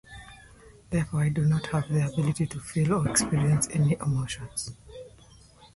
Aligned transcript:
Therefore, 0.89 1.21
I 1.21 1.29
do 1.29 1.45
not 1.45 1.67
have 1.67 1.87
the 1.87 2.03
ability 2.11 2.47
to 2.47 2.59
feel 2.59 2.93
or 2.95 3.07
experience 3.07 3.67
any 3.71 3.97
emotions. 4.03 4.73